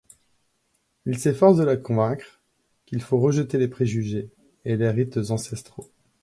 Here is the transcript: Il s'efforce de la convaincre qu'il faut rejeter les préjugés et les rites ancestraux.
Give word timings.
Il 1.05 1.19
s'efforce 1.19 1.57
de 1.59 1.63
la 1.63 1.77
convaincre 1.77 2.41
qu'il 2.87 3.03
faut 3.03 3.19
rejeter 3.19 3.59
les 3.59 3.67
préjugés 3.67 4.31
et 4.65 4.75
les 4.75 4.89
rites 4.89 5.19
ancestraux. 5.29 5.91